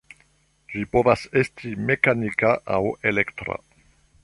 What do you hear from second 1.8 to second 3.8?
mekanika aŭ elektra.